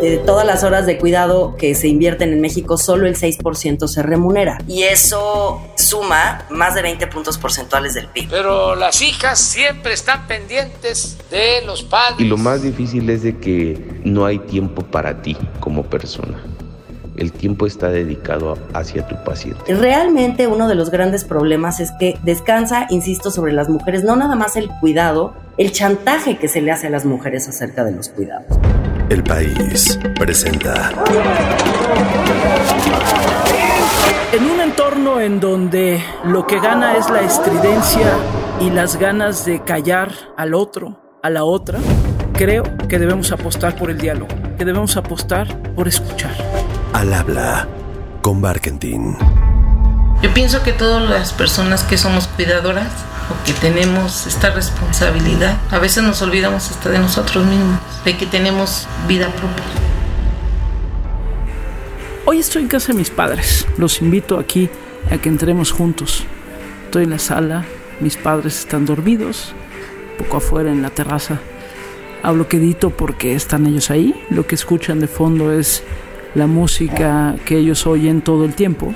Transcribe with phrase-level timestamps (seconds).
[0.00, 4.02] de todas las horas de cuidado que se invierten en México, solo el 6% se
[4.02, 4.58] remunera.
[4.66, 8.28] Y eso suma más de 20 puntos porcentuales del PIB.
[8.30, 12.20] Pero las hijas siempre están pendientes de los padres.
[12.20, 16.38] Y lo más difícil es de que no hay tiempo para ti como persona
[17.18, 19.74] el tiempo está dedicado hacia tu paciente.
[19.74, 24.36] Realmente uno de los grandes problemas es que descansa, insisto, sobre las mujeres, no nada
[24.36, 28.08] más el cuidado, el chantaje que se le hace a las mujeres acerca de los
[28.08, 28.56] cuidados.
[29.08, 30.90] El país presenta.
[34.32, 38.12] En un entorno en donde lo que gana es la estridencia
[38.60, 41.78] y las ganas de callar al otro, a la otra,
[42.34, 46.34] creo que debemos apostar por el diálogo, que debemos apostar por escuchar.
[46.92, 47.66] Al habla
[48.20, 49.16] con Barkentin.
[50.20, 52.92] Yo pienso que todas las personas que somos cuidadoras
[53.44, 58.86] que tenemos esta responsabilidad, a veces nos olvidamos hasta de nosotros mismos, de que tenemos
[59.06, 59.64] vida propia.
[62.24, 63.66] Hoy estoy en casa de mis padres.
[63.78, 64.68] Los invito aquí
[65.10, 66.24] a que entremos juntos.
[66.84, 67.64] Estoy en la sala,
[68.00, 69.54] mis padres están dormidos,
[70.18, 71.40] poco afuera en la terraza.
[72.22, 74.14] Hablo quedito porque están ellos ahí.
[74.30, 75.82] Lo que escuchan de fondo es
[76.34, 78.94] la música que ellos oyen todo el tiempo.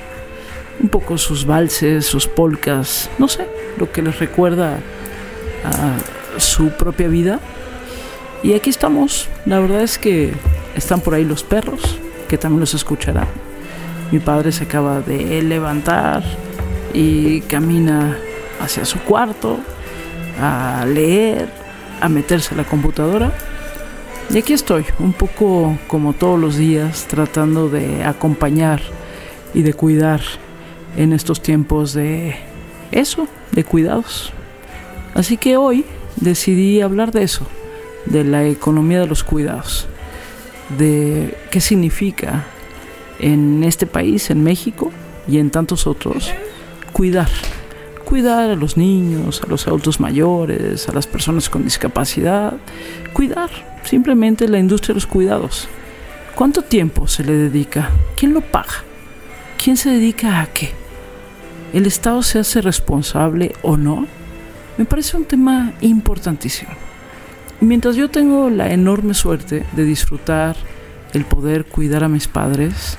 [0.82, 3.46] Un poco sus valses, sus polcas, no sé,
[3.78, 4.78] lo que les recuerda
[5.64, 7.40] a su propia vida.
[8.42, 9.28] Y aquí estamos.
[9.46, 10.32] La verdad es que
[10.74, 13.28] están por ahí los perros, que también los escucharán.
[14.10, 16.22] Mi padre se acaba de levantar
[16.92, 18.18] y camina
[18.60, 19.60] hacia su cuarto
[20.40, 21.48] a leer,
[22.00, 23.32] a meterse a la computadora
[24.30, 28.80] y aquí estoy, un poco como todos los días, tratando de acompañar
[29.52, 30.22] y de cuidar
[30.96, 32.36] en estos tiempos de
[32.90, 34.32] eso, de cuidados.
[35.14, 35.84] Así que hoy
[36.16, 37.46] decidí hablar de eso,
[38.06, 39.86] de la economía de los cuidados,
[40.78, 42.46] de qué significa
[43.18, 44.90] en este país, en México
[45.28, 46.32] y en tantos otros,
[46.92, 47.28] cuidar.
[48.04, 52.54] Cuidar a los niños, a los adultos mayores, a las personas con discapacidad.
[53.14, 53.48] Cuidar
[53.84, 55.66] simplemente la industria de los cuidados.
[56.34, 57.90] ¿Cuánto tiempo se le dedica?
[58.16, 58.84] ¿Quién lo paga?
[59.62, 60.81] ¿Quién se dedica a qué?
[61.72, 64.06] ¿El Estado se hace responsable o no?
[64.76, 66.70] Me parece un tema importantísimo.
[67.60, 70.54] Mientras yo tengo la enorme suerte de disfrutar
[71.14, 72.98] el poder cuidar a mis padres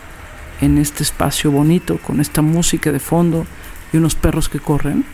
[0.59, 3.45] en este espacio bonito, con esta música de fondo
[3.91, 5.05] y unos perros que corren,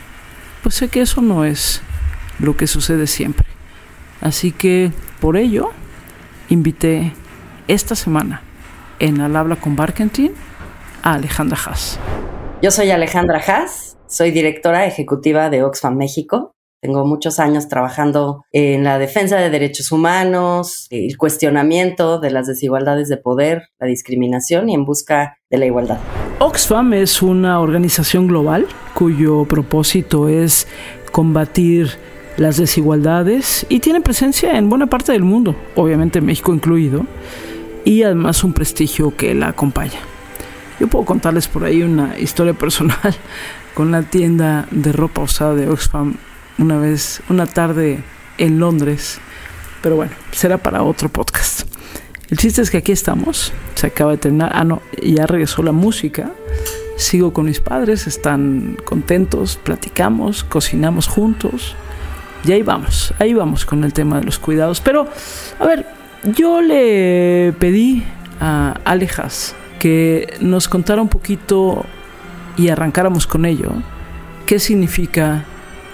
[0.64, 1.81] pues sé que eso no es
[2.40, 3.46] lo que sucede siempre.
[4.22, 5.72] Así que por ello
[6.48, 7.12] invité
[7.68, 8.42] esta semana
[9.00, 10.31] en Al habla con Barkentin
[11.03, 12.00] a Alejandra Haas.
[12.62, 16.56] Yo soy Alejandra Haas, soy directora ejecutiva de Oxfam México.
[16.81, 23.08] Tengo muchos años trabajando en la defensa de derechos humanos, el cuestionamiento de las desigualdades
[23.08, 26.00] de poder, la discriminación y en busca de la igualdad.
[26.40, 30.68] Oxfam es una organización global cuyo propósito es
[31.14, 31.92] combatir
[32.36, 37.06] las desigualdades y tiene presencia en buena parte del mundo, obviamente México incluido,
[37.86, 40.00] y además un prestigio que la acompaña.
[40.79, 42.97] Yo puedo contarles por ahí una historia personal
[43.73, 46.16] con la tienda de ropa usada de Oxfam
[46.57, 48.03] una vez, una tarde
[48.38, 49.19] en Londres,
[49.81, 51.63] pero bueno, será para otro podcast.
[52.29, 55.72] El chiste es que aquí estamos, se acaba de terminar, ah no, ya regresó la
[55.72, 56.31] música,
[56.95, 61.75] sigo con mis padres, están contentos, platicamos, cocinamos juntos,
[62.45, 64.79] y ahí vamos, ahí vamos con el tema de los cuidados.
[64.79, 65.07] Pero,
[65.59, 65.85] a ver,
[66.23, 68.03] yo le pedí
[68.39, 71.85] a Alejas que nos contara un poquito
[72.57, 73.72] y arrancáramos con ello
[74.45, 75.45] qué significa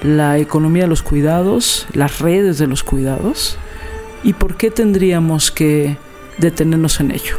[0.01, 3.57] la economía de los cuidados, las redes de los cuidados
[4.24, 5.97] y por qué tendríamos que
[6.38, 7.38] detenernos en ello.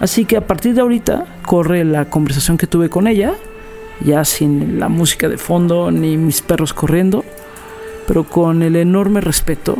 [0.00, 3.34] Así que a partir de ahorita corre la conversación que tuve con ella,
[4.00, 7.24] ya sin la música de fondo ni mis perros corriendo
[8.08, 9.76] pero con el enorme respeto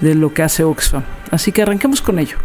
[0.00, 1.02] de lo que hace Oxfam.
[1.32, 2.38] Así que arranquemos con ello.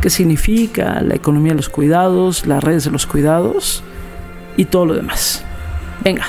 [0.00, 3.82] ¿Qué significa la economía de los cuidados, las redes de los cuidados
[4.56, 5.42] y todo lo demás?
[6.04, 6.26] Venga.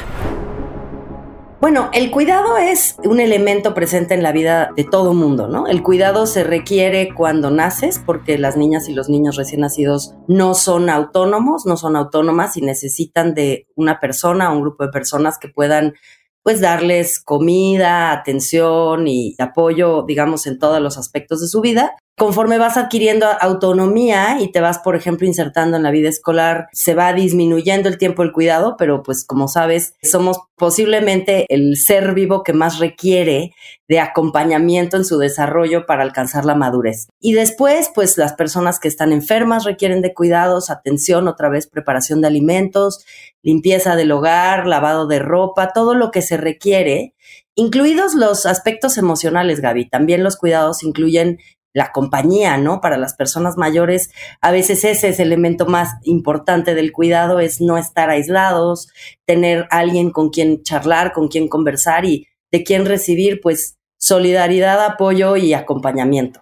[1.59, 5.67] Bueno, el cuidado es un elemento presente en la vida de todo mundo, ¿no?
[5.67, 10.53] El cuidado se requiere cuando naces porque las niñas y los niños recién nacidos no
[10.53, 15.39] son autónomos, no son autónomas y necesitan de una persona o un grupo de personas
[15.39, 15.95] que puedan
[16.43, 21.91] pues darles comida, atención y apoyo, digamos, en todos los aspectos de su vida.
[22.19, 26.95] Conforme vas adquiriendo autonomía y te vas, por ejemplo, insertando en la vida escolar, se
[26.95, 32.41] va disminuyendo el tiempo del cuidado, pero pues como sabes, somos posiblemente el ser vivo
[32.41, 33.53] que más requiere
[33.87, 37.07] de acompañamiento en su desarrollo para alcanzar la madurez.
[37.19, 42.21] Y después, pues las personas que están enfermas requieren de cuidados, atención, otra vez preparación
[42.21, 43.05] de alimentos,
[43.43, 47.13] limpieza del hogar, lavado de ropa, todo lo que se requiere
[47.57, 49.89] incluidos los aspectos emocionales, Gaby.
[49.89, 51.39] También los cuidados incluyen
[51.77, 52.81] la compañía, ¿no?
[52.81, 54.09] Para las personas mayores,
[54.41, 58.87] a veces ese es el elemento más importante del cuidado, es no estar aislados,
[59.25, 65.35] tener alguien con quien charlar, con quien conversar y de quien recibir, pues, solidaridad, apoyo
[65.37, 66.41] y acompañamiento.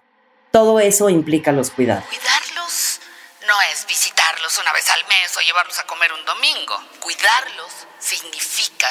[0.52, 2.04] Todo eso implica los cuidados.
[2.06, 3.00] Cuidarlos
[3.46, 6.80] no es visitarlos una vez al mes o llevarlos a comer un domingo.
[7.02, 8.88] Cuidarlos significa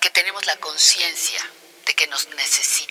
[0.00, 1.42] que tenemos la conciencia
[1.84, 2.83] de que nos necesitan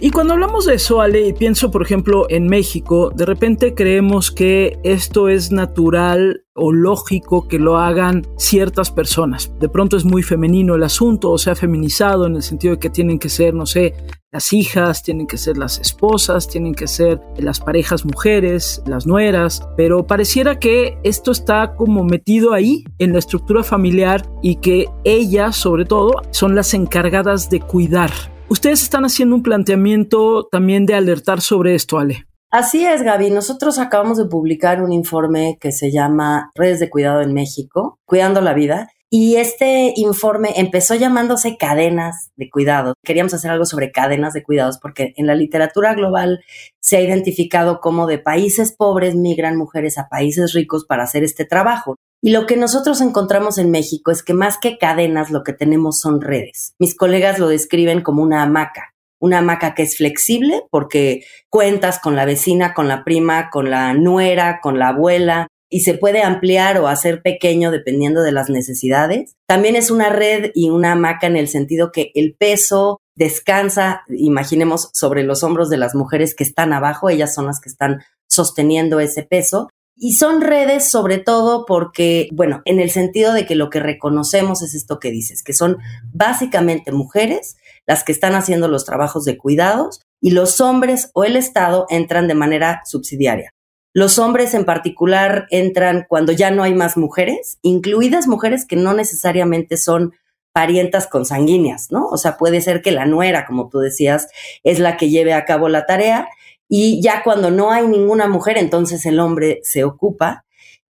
[0.00, 4.30] y cuando hablamos de eso, Ale, y pienso por ejemplo en México, de repente creemos
[4.30, 9.52] que esto es natural o lógico que lo hagan ciertas personas.
[9.58, 12.80] De pronto es muy femenino el asunto o se ha feminizado en el sentido de
[12.80, 13.94] que tienen que ser, no sé,
[14.30, 19.66] las hijas, tienen que ser las esposas, tienen que ser las parejas mujeres, las nueras,
[19.76, 25.56] pero pareciera que esto está como metido ahí en la estructura familiar y que ellas,
[25.56, 28.10] sobre todo, son las encargadas de cuidar
[28.50, 32.24] Ustedes están haciendo un planteamiento también de alertar sobre esto, Ale.
[32.50, 33.30] Así es, Gaby.
[33.30, 38.40] Nosotros acabamos de publicar un informe que se llama Redes de Cuidado en México, Cuidando
[38.40, 38.88] la Vida.
[39.10, 42.94] Y este informe empezó llamándose cadenas de cuidado.
[43.04, 46.40] Queríamos hacer algo sobre cadenas de cuidados porque en la literatura global
[46.80, 51.46] se ha identificado cómo de países pobres migran mujeres a países ricos para hacer este
[51.46, 51.96] trabajo.
[52.20, 56.00] Y lo que nosotros encontramos en México es que más que cadenas lo que tenemos
[56.00, 56.74] son redes.
[56.78, 58.94] Mis colegas lo describen como una hamaca.
[59.20, 63.94] Una hamaca que es flexible porque cuentas con la vecina, con la prima, con la
[63.94, 69.34] nuera, con la abuela y se puede ampliar o hacer pequeño dependiendo de las necesidades.
[69.46, 74.90] También es una red y una hamaca en el sentido que el peso descansa, imaginemos,
[74.94, 79.00] sobre los hombros de las mujeres que están abajo, ellas son las que están sosteniendo
[79.00, 79.68] ese peso
[80.00, 84.62] y son redes sobre todo porque, bueno, en el sentido de que lo que reconocemos
[84.62, 85.78] es esto que dices, que son
[86.12, 87.56] básicamente mujeres
[87.86, 92.28] las que están haciendo los trabajos de cuidados y los hombres o el Estado entran
[92.28, 93.54] de manera subsidiaria.
[93.92, 98.94] Los hombres en particular entran cuando ya no hay más mujeres, incluidas mujeres que no
[98.94, 100.12] necesariamente son
[100.52, 102.06] parientas consanguíneas, ¿no?
[102.06, 104.28] O sea, puede ser que la nuera, como tú decías,
[104.62, 106.28] es la que lleve a cabo la tarea
[106.68, 110.44] y ya cuando no hay ninguna mujer, entonces el hombre se ocupa.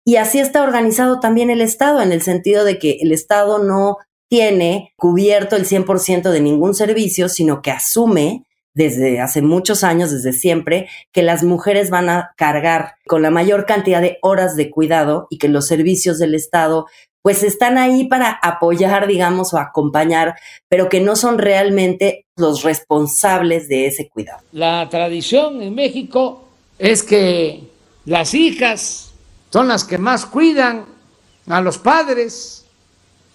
[0.04, 3.98] Y así está organizado también el Estado, en el sentido de que el Estado no
[4.30, 10.34] tiene cubierto el 100% de ningún servicio, sino que asume desde hace muchos años, desde
[10.34, 15.26] siempre, que las mujeres van a cargar con la mayor cantidad de horas de cuidado
[15.32, 16.86] y que los servicios del Estado
[17.22, 20.36] pues están ahí para apoyar, digamos, o acompañar,
[20.70, 24.40] pero que no son realmente los responsables de ese cuidado.
[24.52, 26.48] La tradición en México
[26.78, 27.64] es que
[28.06, 29.12] las hijas
[29.52, 30.86] son las que más cuidan
[31.48, 32.66] a los padres.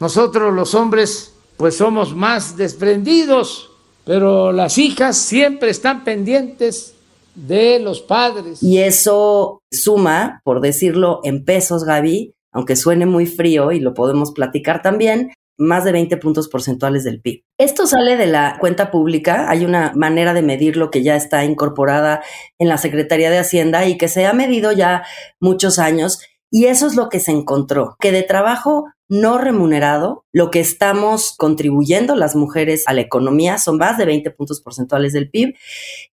[0.00, 3.70] Nosotros los hombres pues somos más desprendidos,
[4.05, 6.94] pero las hijas siempre están pendientes
[7.34, 8.62] de los padres.
[8.62, 14.32] Y eso suma, por decirlo en pesos, Gaby, aunque suene muy frío y lo podemos
[14.32, 17.44] platicar también, más de 20 puntos porcentuales del PIB.
[17.58, 22.22] Esto sale de la cuenta pública, hay una manera de medirlo que ya está incorporada
[22.58, 25.04] en la Secretaría de Hacienda y que se ha medido ya
[25.40, 30.50] muchos años y eso es lo que se encontró, que de trabajo no remunerado, lo
[30.50, 35.31] que estamos contribuyendo las mujeres a la economía son más de 20 puntos porcentuales del
[35.31, 35.55] PIB,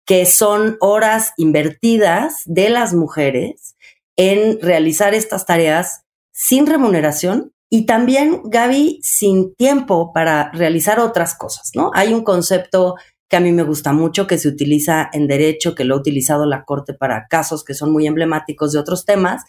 [0.05, 3.77] que son horas invertidas de las mujeres
[4.17, 6.05] en realizar estas tareas
[6.41, 11.91] sin remuneración y también, Gaby, sin tiempo para realizar otras cosas, ¿no?
[11.95, 12.95] Hay un concepto
[13.29, 16.47] que a mí me gusta mucho, que se utiliza en derecho, que lo ha utilizado
[16.47, 19.43] la Corte para casos que son muy emblemáticos de otros temas,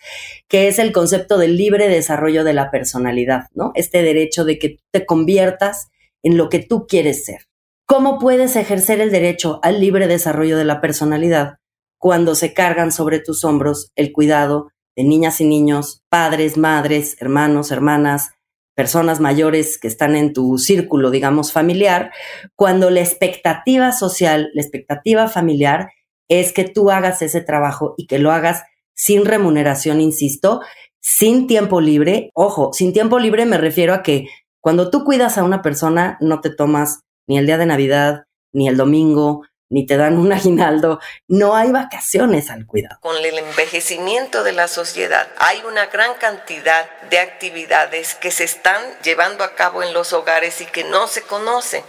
[0.48, 3.72] que es el concepto del libre desarrollo de la personalidad, ¿no?
[3.76, 5.90] Este derecho de que te conviertas
[6.24, 7.46] en lo que tú quieres ser.
[7.86, 11.58] ¿Cómo puedes ejercer el derecho al libre desarrollo de la personalidad
[12.00, 17.72] cuando se cargan sobre tus hombros el cuidado de niñas y niños, padres, madres, hermanos,
[17.72, 18.32] hermanas,
[18.76, 22.12] personas mayores que están en tu círculo, digamos, familiar,
[22.58, 25.92] cuando la expectativa social, la expectativa familiar
[26.28, 28.64] es que tú hagas ese trabajo y que lo hagas
[28.94, 30.60] sin remuneración, insisto,
[31.00, 32.30] sin tiempo libre.
[32.34, 34.28] Ojo, sin tiempo libre me refiero a que
[34.60, 38.68] cuando tú cuidas a una persona, no te tomas ni el día de Navidad, ni
[38.68, 43.00] el domingo, ni te dan un aguinaldo, no hay vacaciones al cuidado.
[43.02, 48.82] Con el envejecimiento de la sociedad hay una gran cantidad de actividades que se están
[49.04, 51.84] llevando a cabo en los hogares y que no se conocen.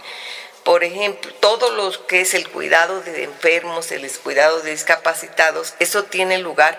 [0.63, 6.03] Por ejemplo, todo lo que es el cuidado de enfermos, el cuidado de discapacitados, eso
[6.03, 6.77] tiene lugar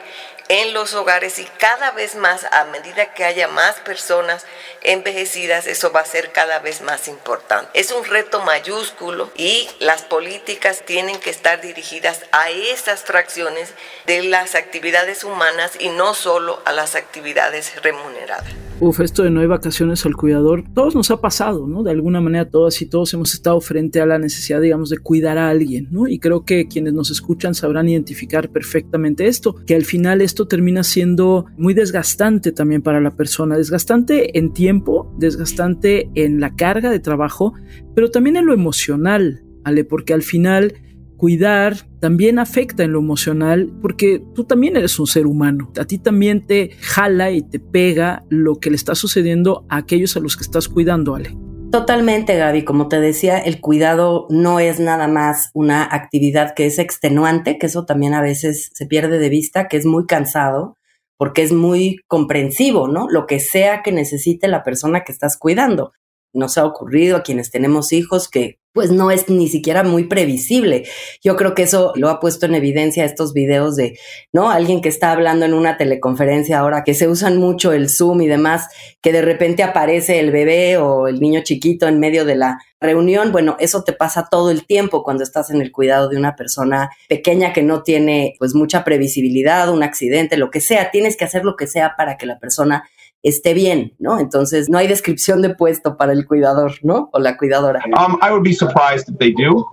[0.53, 4.45] en los hogares y cada vez más, a medida que haya más personas
[4.83, 7.71] envejecidas, eso va a ser cada vez más importante.
[7.73, 13.71] Es un reto mayúsculo y las políticas tienen que estar dirigidas a esas fracciones
[14.05, 18.53] de las actividades humanas y no solo a las actividades remuneradas.
[18.85, 21.85] Uf, esto de no hay vacaciones al cuidador, todos nos ha pasado, ¿no?
[21.85, 25.39] De alguna manera todas y todos hemos estado frente a la necesidad, digamos, de cuidar
[25.39, 26.09] a alguien, ¿no?
[26.09, 30.83] Y creo que quienes nos escuchan sabrán identificar perfectamente esto, que al final esto termina
[30.83, 36.99] siendo muy desgastante también para la persona, desgastante en tiempo, desgastante en la carga de
[36.99, 37.55] trabajo,
[37.95, 39.85] pero también en lo emocional, ¿vale?
[39.85, 40.75] Porque al final
[41.23, 45.71] cuidar también afecta en lo emocional porque tú también eres un ser humano.
[45.79, 50.17] A ti también te jala y te pega lo que le está sucediendo a aquellos
[50.17, 51.37] a los que estás cuidando, Ale.
[51.71, 52.65] Totalmente, Gaby.
[52.65, 57.67] Como te decía, el cuidado no es nada más una actividad que es extenuante, que
[57.67, 60.77] eso también a veces se pierde de vista, que es muy cansado,
[61.17, 63.07] porque es muy comprensivo, ¿no?
[63.09, 65.93] Lo que sea que necesite la persona que estás cuidando.
[66.33, 70.85] Nos ha ocurrido a quienes tenemos hijos que pues no es ni siquiera muy previsible.
[71.23, 73.99] Yo creo que eso lo ha puesto en evidencia estos videos de,
[74.33, 74.51] ¿no?
[74.51, 78.29] Alguien que está hablando en una teleconferencia ahora, que se usan mucho el Zoom y
[78.29, 78.69] demás,
[79.01, 83.31] que de repente aparece el bebé o el niño chiquito en medio de la reunión.
[83.31, 86.91] Bueno, eso te pasa todo el tiempo cuando estás en el cuidado de una persona
[87.09, 90.91] pequeña que no tiene pues mucha previsibilidad, un accidente, lo que sea.
[90.91, 92.89] Tienes que hacer lo que sea para que la persona
[93.23, 94.19] esté bien, ¿no?
[94.19, 97.09] Entonces no hay descripción de puesto para el cuidador, ¿no?
[97.13, 97.83] O la cuidadora.
[97.87, 99.67] Um, I would be surprised if they do.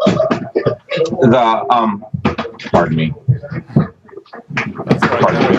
[1.22, 2.04] The um,
[2.72, 3.14] pardon me.
[5.22, 5.59] Pardon me.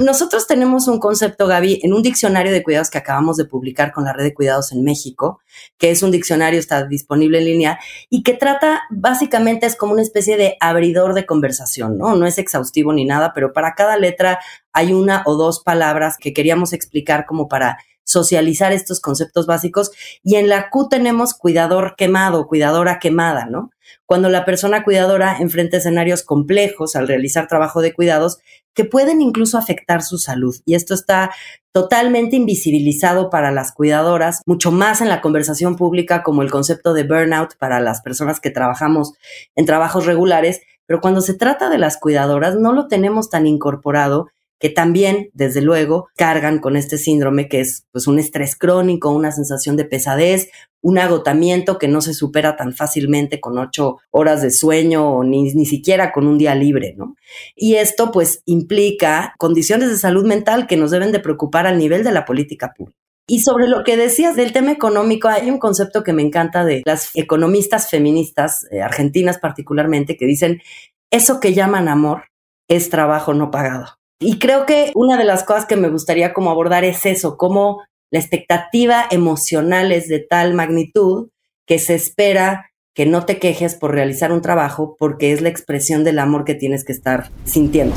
[0.00, 4.04] Nosotros tenemos un concepto, Gaby, en un diccionario de cuidados que acabamos de publicar con
[4.04, 5.40] la red de cuidados en México,
[5.78, 7.78] que es un diccionario, está disponible en línea,
[8.10, 12.14] y que trata, básicamente es como una especie de abridor de conversación, ¿no?
[12.14, 14.38] No es exhaustivo ni nada, pero para cada letra
[14.72, 19.90] hay una o dos palabras que queríamos explicar como para socializar estos conceptos básicos.
[20.22, 23.70] Y en la Q tenemos cuidador quemado, cuidadora quemada, ¿no?
[24.04, 28.38] Cuando la persona cuidadora enfrenta escenarios complejos al realizar trabajo de cuidados
[28.74, 30.54] que pueden incluso afectar su salud.
[30.66, 31.32] Y esto está
[31.72, 37.04] totalmente invisibilizado para las cuidadoras, mucho más en la conversación pública como el concepto de
[37.04, 39.14] burnout para las personas que trabajamos
[39.56, 44.28] en trabajos regulares, pero cuando se trata de las cuidadoras no lo tenemos tan incorporado
[44.58, 49.32] que también, desde luego, cargan con este síndrome que es pues un estrés crónico, una
[49.32, 50.48] sensación de pesadez,
[50.80, 55.52] un agotamiento que no se supera tan fácilmente con ocho horas de sueño o ni,
[55.54, 57.16] ni siquiera con un día libre, ¿no?
[57.54, 62.04] Y esto pues implica condiciones de salud mental que nos deben de preocupar al nivel
[62.04, 62.98] de la política pública.
[63.28, 66.82] Y sobre lo que decías del tema económico, hay un concepto que me encanta de
[66.84, 70.62] las economistas feministas, eh, argentinas particularmente, que dicen,
[71.10, 72.26] eso que llaman amor
[72.68, 73.95] es trabajo no pagado.
[74.18, 77.82] Y creo que una de las cosas que me gustaría como abordar es eso, cómo
[78.10, 81.28] la expectativa emocional es de tal magnitud
[81.66, 86.02] que se espera que no te quejes por realizar un trabajo porque es la expresión
[86.02, 87.94] del amor que tienes que estar sintiendo.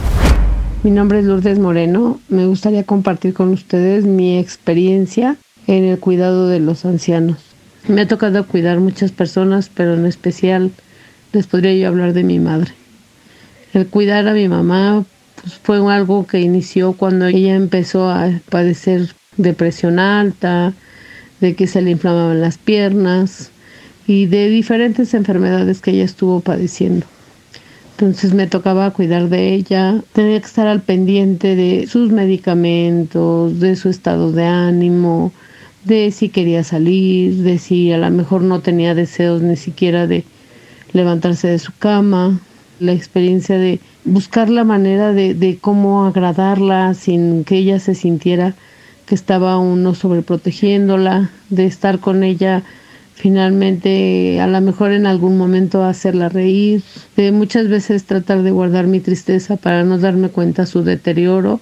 [0.83, 2.19] Mi nombre es Lourdes Moreno.
[2.27, 7.37] Me gustaría compartir con ustedes mi experiencia en el cuidado de los ancianos.
[7.87, 10.71] Me ha tocado cuidar muchas personas, pero en especial
[11.31, 12.73] les podría yo hablar de mi madre.
[13.73, 15.05] El cuidar a mi mamá
[15.41, 20.73] pues fue algo que inició cuando ella empezó a padecer depresión alta,
[21.39, 23.51] de que se le inflamaban las piernas
[24.05, 27.05] y de diferentes enfermedades que ella estuvo padeciendo.
[27.91, 33.75] Entonces me tocaba cuidar de ella, tenía que estar al pendiente de sus medicamentos, de
[33.75, 35.33] su estado de ánimo,
[35.83, 40.23] de si quería salir, de si a lo mejor no tenía deseos ni siquiera de
[40.93, 42.39] levantarse de su cama,
[42.79, 48.55] la experiencia de buscar la manera de, de cómo agradarla sin que ella se sintiera
[49.05, 52.63] que estaba uno sobreprotegiéndola, de estar con ella
[53.15, 56.83] finalmente a lo mejor en algún momento hacerla reír,
[57.17, 61.59] de muchas veces tratar de guardar mi tristeza para no darme cuenta su deterioro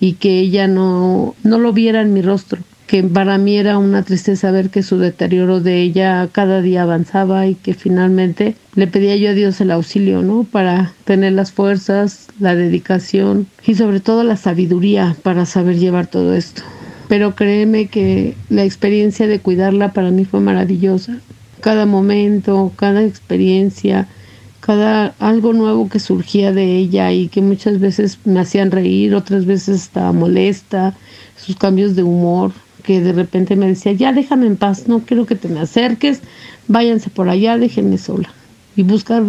[0.00, 4.02] y que ella no, no lo viera en mi rostro que para mí era una
[4.02, 9.16] tristeza ver que su deterioro de ella cada día avanzaba y que finalmente le pedía
[9.16, 10.44] yo a Dios el auxilio, ¿no?
[10.44, 16.34] Para tener las fuerzas, la dedicación y sobre todo la sabiduría para saber llevar todo
[16.34, 16.62] esto.
[17.08, 21.18] Pero créeme que la experiencia de cuidarla para mí fue maravillosa.
[21.60, 24.06] cada momento, cada experiencia,
[24.60, 29.46] cada algo nuevo que surgía de ella y que muchas veces me hacían reír, otras
[29.46, 30.94] veces estaba molesta,
[31.36, 32.52] sus cambios de humor,
[32.86, 36.22] que de repente me decía, ya déjame en paz, no quiero que te me acerques,
[36.68, 38.32] váyanse por allá, déjenme sola.
[38.76, 39.24] Y buscar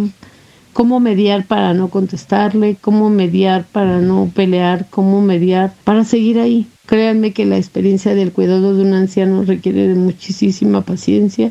[0.72, 6.68] cómo mediar para no contestarle, cómo mediar para no pelear, cómo mediar para seguir ahí.
[6.86, 11.50] Créanme que la experiencia del cuidado de un anciano requiere de muchísima paciencia,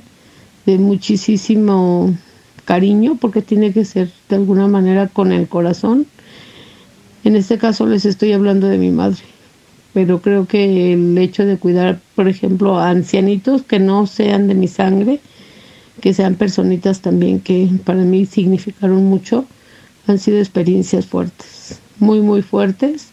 [0.66, 2.16] de muchísimo
[2.64, 6.08] cariño, porque tiene que ser de alguna manera con el corazón.
[7.26, 9.24] En este caso les estoy hablando de mi madre,
[9.94, 14.56] pero creo que el hecho de cuidar, por ejemplo, a ancianitos que no sean de
[14.56, 15.20] mi sangre,
[16.02, 19.46] que sean personitas también que para mí significaron mucho,
[20.08, 23.10] han sido experiencias fuertes, muy, muy fuertes,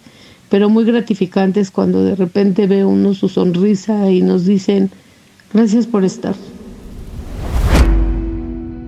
[0.51, 4.91] pero muy gratificantes cuando de repente ve uno su sonrisa y nos dicen,
[5.53, 6.35] gracias por estar.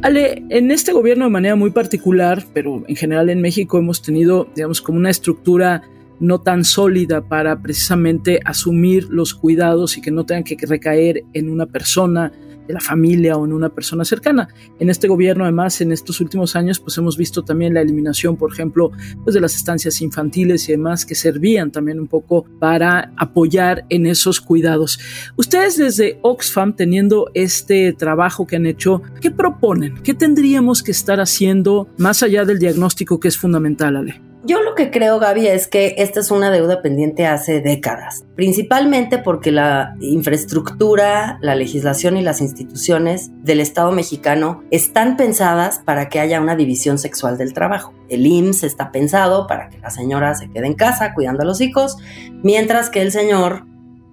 [0.03, 4.47] Ale, en este gobierno de manera muy particular, pero en general en México hemos tenido,
[4.55, 5.83] digamos, como una estructura
[6.21, 11.51] no tan sólida para precisamente asumir los cuidados y que no tengan que recaer en
[11.51, 12.33] una persona
[12.67, 14.49] de la familia o en una persona cercana.
[14.79, 18.53] En este gobierno, además, en estos últimos años, pues hemos visto también la eliminación, por
[18.53, 18.91] ejemplo,
[19.25, 24.07] pues de las estancias infantiles y demás que servían también un poco para apoyar en
[24.07, 24.99] esos cuidados.
[25.37, 30.03] Ustedes desde Oxfam, teniendo este trabajo que han hecho, ¿qué proponen?
[30.03, 34.21] ¿Qué tendríamos que estar haciendo más allá del diagnóstico que es fundamental, Ale?
[34.47, 39.19] Yo lo que creo, Gaby, es que esta es una deuda pendiente hace décadas, principalmente
[39.19, 46.21] porque la infraestructura, la legislación y las instituciones del Estado mexicano están pensadas para que
[46.21, 47.93] haya una división sexual del trabajo.
[48.09, 51.61] El IMSS está pensado para que la señora se quede en casa cuidando a los
[51.61, 51.97] hijos,
[52.45, 53.65] mientras que el señor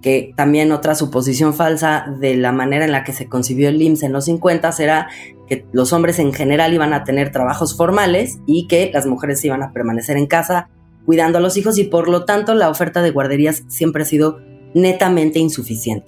[0.04, 4.02] que también otra suposición falsa de la manera en la que se concibió el IMSS
[4.02, 5.08] en los 50 era
[5.46, 9.62] que los hombres en general iban a tener trabajos formales y que las mujeres iban
[9.62, 10.68] a permanecer en casa
[11.04, 14.40] cuidando a los hijos y por lo tanto la oferta de guarderías siempre ha sido
[14.74, 16.06] netamente insuficiente.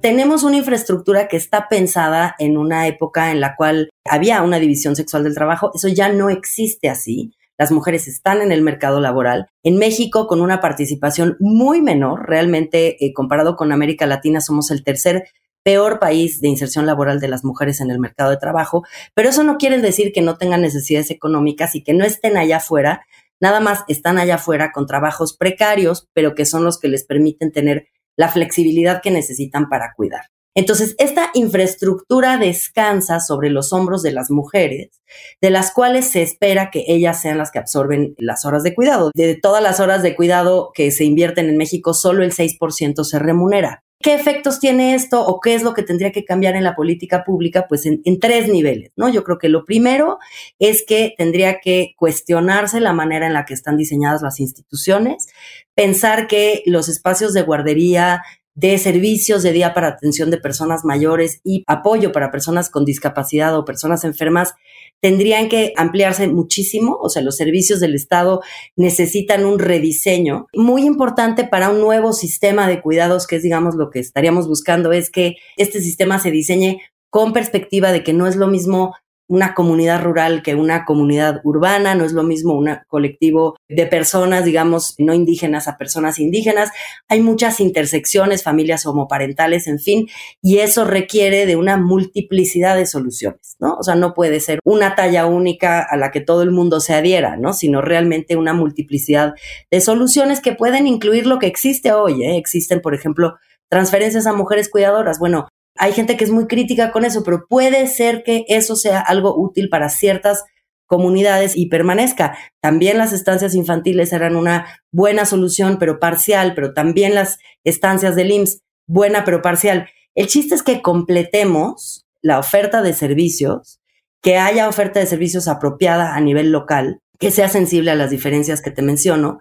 [0.00, 4.96] Tenemos una infraestructura que está pensada en una época en la cual había una división
[4.96, 9.46] sexual del trabajo, eso ya no existe así las mujeres están en el mercado laboral.
[9.62, 14.82] En México, con una participación muy menor, realmente eh, comparado con América Latina, somos el
[14.82, 15.28] tercer
[15.62, 19.42] peor país de inserción laboral de las mujeres en el mercado de trabajo, pero eso
[19.42, 23.06] no quiere decir que no tengan necesidades económicas y que no estén allá afuera,
[23.40, 27.52] nada más están allá afuera con trabajos precarios, pero que son los que les permiten
[27.52, 30.26] tener la flexibilidad que necesitan para cuidar.
[30.54, 35.00] Entonces, esta infraestructura descansa sobre los hombros de las mujeres,
[35.40, 39.10] de las cuales se espera que ellas sean las que absorben las horas de cuidado.
[39.14, 43.18] De todas las horas de cuidado que se invierten en México, solo el 6% se
[43.18, 43.82] remunera.
[44.02, 47.24] ¿Qué efectos tiene esto o qué es lo que tendría que cambiar en la política
[47.24, 47.66] pública?
[47.68, 49.08] Pues en, tres niveles, ¿no?
[49.08, 50.18] Yo creo que lo primero
[50.58, 55.28] es que tendría que cuestionarse la manera en la que están diseñadas las instituciones,
[55.74, 58.22] pensar que los espacios de guardería
[58.54, 63.56] de servicios de día para atención de personas mayores y apoyo para personas con discapacidad
[63.56, 64.54] o personas enfermas
[65.02, 68.40] tendrían que ampliarse muchísimo, o sea, los servicios del Estado
[68.76, 70.46] necesitan un rediseño.
[70.54, 74.92] Muy importante para un nuevo sistema de cuidados, que es, digamos, lo que estaríamos buscando,
[74.92, 76.78] es que este sistema se diseñe
[77.10, 78.94] con perspectiva de que no es lo mismo
[79.32, 84.44] una comunidad rural que una comunidad urbana, no es lo mismo un colectivo de personas,
[84.44, 86.70] digamos, no indígenas a personas indígenas.
[87.08, 90.06] Hay muchas intersecciones, familias homoparentales, en fin,
[90.42, 93.76] y eso requiere de una multiplicidad de soluciones, ¿no?
[93.76, 96.92] O sea, no puede ser una talla única a la que todo el mundo se
[96.92, 97.54] adhiera, ¿no?
[97.54, 99.32] Sino realmente una multiplicidad
[99.70, 102.36] de soluciones que pueden incluir lo que existe hoy, ¿eh?
[102.36, 103.36] Existen, por ejemplo,
[103.70, 105.18] transferencias a mujeres cuidadoras.
[105.18, 105.48] Bueno,
[105.82, 109.36] hay gente que es muy crítica con eso, pero puede ser que eso sea algo
[109.36, 110.44] útil para ciertas
[110.86, 112.38] comunidades y permanezca.
[112.60, 118.30] También las estancias infantiles eran una buena solución, pero parcial, pero también las estancias del
[118.30, 119.88] IMSS, buena, pero parcial.
[120.14, 123.80] El chiste es que completemos la oferta de servicios,
[124.22, 128.62] que haya oferta de servicios apropiada a nivel local, que sea sensible a las diferencias
[128.62, 129.40] que te menciono,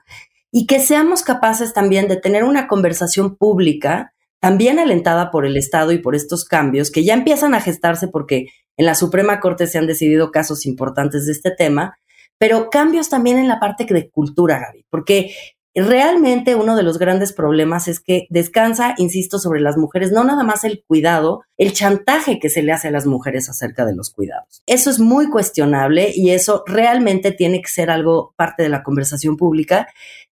[0.51, 5.93] y que seamos capaces también de tener una conversación pública también alentada por el Estado
[5.93, 9.77] y por estos cambios que ya empiezan a gestarse porque en la Suprema Corte se
[9.77, 11.95] han decidido casos importantes de este tema,
[12.38, 15.36] pero cambios también en la parte de cultura, Gaby, porque
[15.75, 20.43] realmente uno de los grandes problemas es que descansa, insisto, sobre las mujeres, no nada
[20.43, 24.10] más el cuidado, el chantaje que se le hace a las mujeres acerca de los
[24.10, 24.63] cuidados.
[24.65, 29.38] Eso es muy cuestionable y eso realmente tiene que ser algo parte de la conversación
[29.38, 29.88] pública,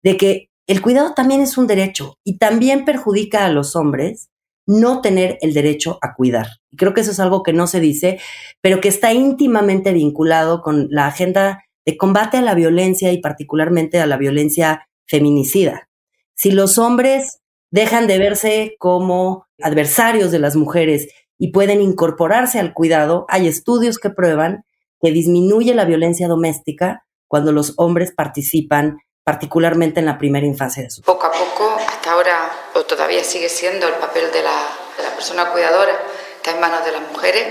[0.05, 4.31] de que el cuidado también es un derecho y también perjudica a los hombres
[4.67, 6.49] no tener el derecho a cuidar.
[6.73, 8.19] Y creo que eso es algo que no se dice,
[8.61, 14.01] pero que está íntimamente vinculado con la agenda de combate a la violencia y particularmente
[14.01, 15.89] a la violencia feminicida.
[16.35, 17.39] Si los hombres
[17.71, 23.99] dejan de verse como adversarios de las mujeres y pueden incorporarse al cuidado, hay estudios
[23.99, 24.65] que prueban
[25.01, 30.91] que disminuye la violencia doméstica cuando los hombres participan particularmente en la primera infancia de
[30.91, 34.57] su Poco a poco, hasta ahora, o todavía sigue siendo el papel de la,
[34.97, 35.99] de la persona cuidadora,
[36.37, 37.45] está en manos de las mujeres,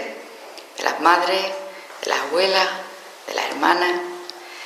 [0.78, 1.42] de las madres,
[2.02, 2.70] de las abuelas,
[3.28, 3.92] de las hermanas,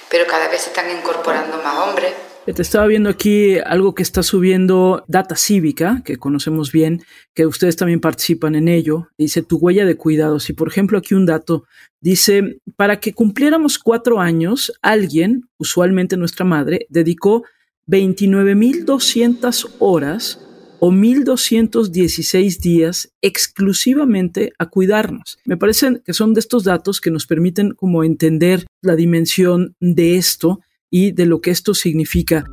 [0.07, 2.13] pero cada vez se están incorporando más hombres.
[2.45, 7.75] Te estaba viendo aquí algo que está subiendo Data Cívica, que conocemos bien, que ustedes
[7.75, 9.09] también participan en ello.
[9.17, 10.49] Dice tu huella de cuidados.
[10.49, 11.65] Y por ejemplo, aquí un dato
[12.01, 17.43] dice: para que cumpliéramos cuatro años, alguien, usualmente nuestra madre, dedicó
[17.87, 20.45] 29.200 horas
[20.79, 25.37] o 1.216 días exclusivamente a cuidarnos.
[25.45, 30.15] Me parecen que son de estos datos que nos permiten como entender la dimensión de
[30.15, 32.45] esto y de lo que esto significa.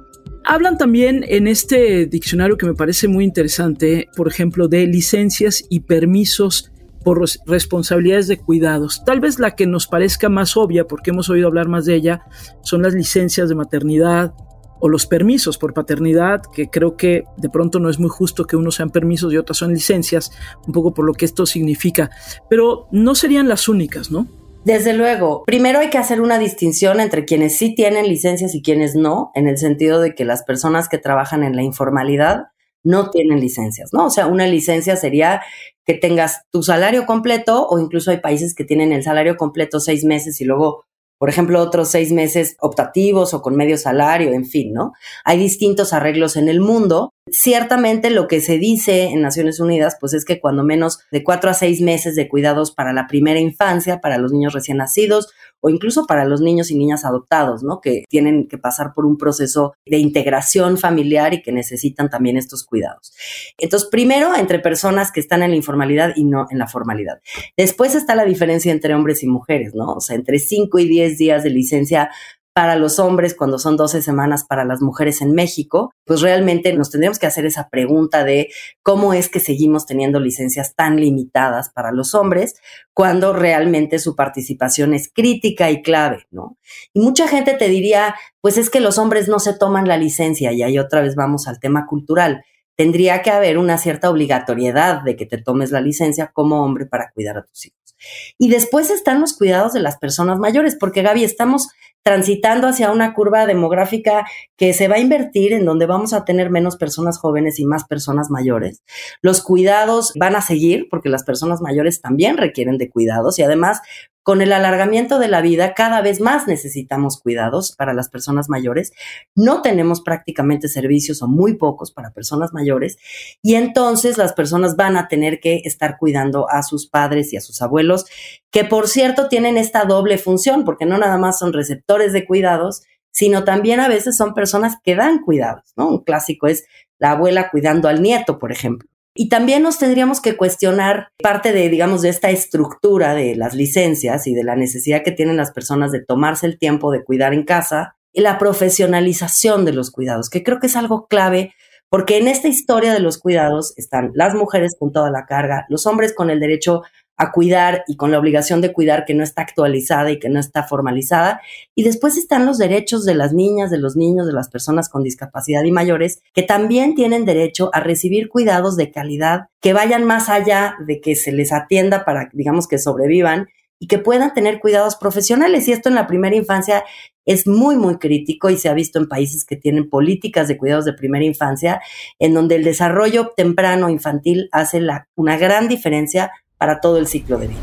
[0.44, 5.80] Hablan también en este diccionario que me parece muy interesante, por ejemplo, de licencias y
[5.80, 6.70] permisos
[7.06, 9.04] por responsabilidades de cuidados.
[9.04, 12.22] Tal vez la que nos parezca más obvia, porque hemos oído hablar más de ella,
[12.62, 14.34] son las licencias de maternidad
[14.80, 18.56] o los permisos por paternidad, que creo que de pronto no es muy justo que
[18.56, 20.32] unos sean permisos y otras son licencias,
[20.66, 22.10] un poco por lo que esto significa,
[22.50, 24.26] pero no serían las únicas, ¿no?
[24.64, 28.96] Desde luego, primero hay que hacer una distinción entre quienes sí tienen licencias y quienes
[28.96, 32.46] no, en el sentido de que las personas que trabajan en la informalidad
[32.86, 34.06] no tienen licencias, ¿no?
[34.06, 35.42] O sea, una licencia sería
[35.84, 40.04] que tengas tu salario completo o incluso hay países que tienen el salario completo seis
[40.04, 40.84] meses y luego
[41.18, 44.92] por ejemplo, otros seis meses optativos o con medio salario, en fin, ¿no?
[45.24, 47.14] Hay distintos arreglos en el mundo.
[47.28, 51.50] Ciertamente lo que se dice en Naciones Unidas, pues es que cuando menos de cuatro
[51.50, 55.28] a seis meses de cuidados para la primera infancia, para los niños recién nacidos,
[55.60, 57.80] o incluso para los niños y niñas adoptados, ¿no?
[57.80, 62.64] Que tienen que pasar por un proceso de integración familiar y que necesitan también estos
[62.64, 63.12] cuidados.
[63.58, 67.20] Entonces, primero, entre personas que están en la informalidad y no en la formalidad.
[67.56, 69.94] Después está la diferencia entre hombres y mujeres, ¿no?
[69.94, 72.10] O sea, entre 5 y 10 días de licencia
[72.56, 76.90] para los hombres cuando son 12 semanas para las mujeres en México, pues realmente nos
[76.90, 78.48] tendríamos que hacer esa pregunta de
[78.82, 82.54] cómo es que seguimos teniendo licencias tan limitadas para los hombres
[82.94, 86.56] cuando realmente su participación es crítica y clave, ¿no?
[86.94, 90.50] Y mucha gente te diría, pues es que los hombres no se toman la licencia
[90.52, 92.42] y ahí otra vez vamos al tema cultural.
[92.76, 97.10] Tendría que haber una cierta obligatoriedad de que te tomes la licencia como hombre para
[97.10, 97.96] cuidar a tus hijos.
[98.38, 101.68] Y después están los cuidados de las personas mayores, porque Gaby, estamos
[102.06, 106.50] transitando hacia una curva demográfica que se va a invertir en donde vamos a tener
[106.50, 108.84] menos personas jóvenes y más personas mayores.
[109.22, 113.80] Los cuidados van a seguir porque las personas mayores también requieren de cuidados y además
[114.26, 118.90] con el alargamiento de la vida, cada vez más necesitamos cuidados para las personas mayores.
[119.36, 122.98] No tenemos prácticamente servicios o muy pocos para personas mayores.
[123.40, 127.40] Y entonces las personas van a tener que estar cuidando a sus padres y a
[127.40, 128.04] sus abuelos,
[128.50, 132.82] que por cierto tienen esta doble función, porque no nada más son receptores de cuidados,
[133.12, 135.72] sino también a veces son personas que dan cuidados.
[135.76, 136.66] Un clásico es
[136.98, 138.88] la abuela cuidando al nieto, por ejemplo.
[139.16, 144.26] Y también nos tendríamos que cuestionar parte de, digamos, de esta estructura de las licencias
[144.26, 147.44] y de la necesidad que tienen las personas de tomarse el tiempo de cuidar en
[147.44, 151.54] casa y la profesionalización de los cuidados, que creo que es algo clave
[151.88, 155.86] porque en esta historia de los cuidados están las mujeres con toda la carga, los
[155.86, 156.82] hombres con el derecho
[157.16, 160.38] a cuidar y con la obligación de cuidar que no está actualizada y que no
[160.38, 161.40] está formalizada.
[161.74, 165.02] Y después están los derechos de las niñas, de los niños, de las personas con
[165.02, 170.28] discapacidad y mayores, que también tienen derecho a recibir cuidados de calidad que vayan más
[170.28, 173.46] allá de que se les atienda para, digamos, que sobrevivan
[173.78, 175.68] y que puedan tener cuidados profesionales.
[175.68, 176.84] Y esto en la primera infancia
[177.24, 180.84] es muy, muy crítico y se ha visto en países que tienen políticas de cuidados
[180.84, 181.80] de primera infancia,
[182.18, 184.80] en donde el desarrollo temprano infantil hace
[185.16, 187.60] una gran diferencia para todo el ciclo de vida.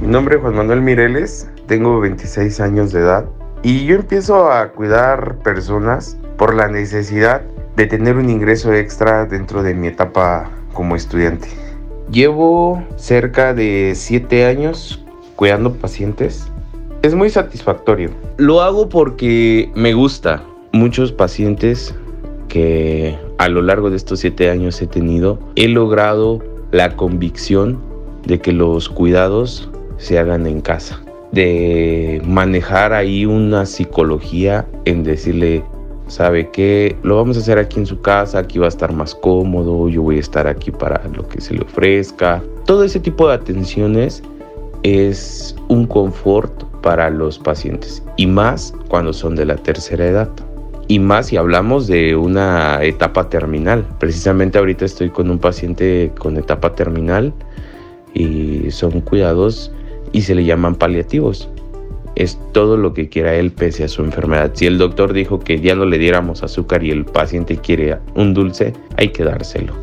[0.00, 3.26] Mi nombre es Juan Manuel Mireles, tengo 26 años de edad
[3.62, 7.42] y yo empiezo a cuidar personas por la necesidad
[7.76, 11.48] de tener un ingreso extra dentro de mi etapa como estudiante.
[12.10, 15.04] Llevo cerca de 7 años
[15.36, 16.48] cuidando pacientes.
[17.02, 18.10] Es muy satisfactorio.
[18.36, 20.42] Lo hago porque me gusta.
[20.72, 21.94] Muchos pacientes
[22.48, 26.42] que a lo largo de estos 7 años he tenido, he logrado
[26.72, 27.89] la convicción
[28.26, 31.00] de que los cuidados se hagan en casa,
[31.32, 35.62] de manejar ahí una psicología en decirle,
[36.06, 39.14] sabe que lo vamos a hacer aquí en su casa, aquí va a estar más
[39.14, 42.42] cómodo, yo voy a estar aquí para lo que se le ofrezca.
[42.66, 44.22] Todo ese tipo de atenciones
[44.82, 50.30] es un confort para los pacientes y más cuando son de la tercera edad.
[50.88, 53.86] Y más si hablamos de una etapa terminal.
[54.00, 57.32] Precisamente ahorita estoy con un paciente con etapa terminal
[58.14, 59.72] y son cuidados
[60.12, 61.48] y se le llaman paliativos.
[62.16, 64.50] Es todo lo que quiera él pese a su enfermedad.
[64.54, 68.34] Si el doctor dijo que ya no le diéramos azúcar y el paciente quiere un
[68.34, 69.74] dulce, hay que dárselo.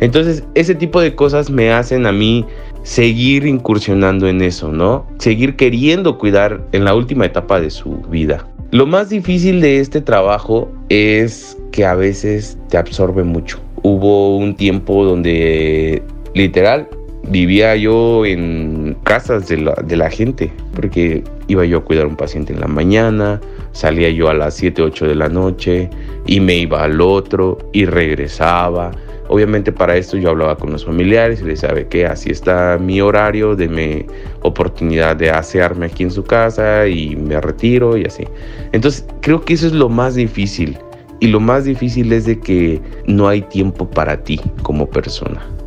[0.00, 2.44] Entonces, ese tipo de cosas me hacen a mí
[2.82, 5.06] seguir incursionando en eso, ¿no?
[5.18, 8.46] Seguir queriendo cuidar en la última etapa de su vida.
[8.70, 13.58] Lo más difícil de este trabajo es que a veces te absorbe mucho.
[13.82, 16.02] Hubo un tiempo donde
[16.34, 16.88] literal
[17.30, 22.08] vivía yo en casas de la, de la, gente, porque iba yo a cuidar a
[22.08, 23.40] un paciente en la mañana,
[23.72, 25.90] salía yo a las 7, 8 de la noche
[26.26, 28.92] y me iba al otro y regresaba
[29.28, 33.00] Obviamente para esto yo hablaba con los familiares y les sabe que así está mi
[33.02, 34.06] horario, deme
[34.42, 38.24] oportunidad de asearme aquí en su casa y me retiro y así.
[38.72, 40.78] Entonces creo que eso es lo más difícil
[41.20, 45.57] y lo más difícil es de que no hay tiempo para ti como persona.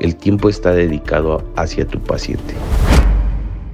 [0.00, 2.54] El tiempo está dedicado hacia tu paciente.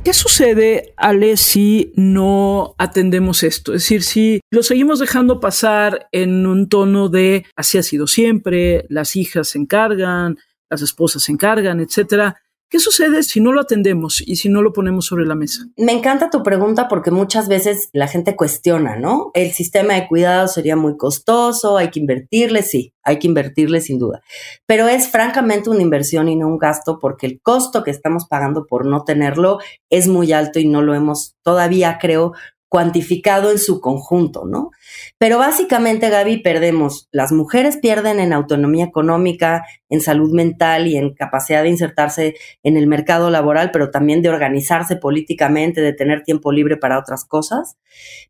[0.05, 3.73] ¿Qué sucede, Ale, si no atendemos esto?
[3.73, 8.85] Es decir, si lo seguimos dejando pasar en un tono de así ha sido siempre,
[8.91, 10.37] las hijas se encargan,
[10.69, 12.37] las esposas se encargan, etcétera.
[12.69, 15.67] ¿Qué sucede si no lo atendemos y si no lo ponemos sobre la mesa?
[15.77, 19.31] Me encanta tu pregunta porque muchas veces la gente cuestiona, ¿no?
[19.35, 23.99] El sistema de cuidado sería muy costoso, hay que invertirle, sí, hay que invertirle sin
[23.99, 24.23] duda.
[24.67, 28.67] Pero es francamente una inversión y no un gasto porque el costo que estamos pagando
[28.67, 29.59] por no tenerlo
[29.91, 32.33] es muy alto y no lo hemos todavía, creo,
[32.69, 34.71] cuantificado en su conjunto, ¿no?
[35.19, 41.15] Pero básicamente, Gaby, perdemos, las mujeres pierden en autonomía económica, en salud mental y en
[41.15, 46.51] capacidad de insertarse en el mercado laboral, pero también de organizarse políticamente, de tener tiempo
[46.51, 47.77] libre para otras cosas.